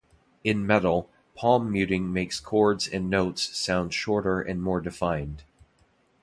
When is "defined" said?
4.81-5.43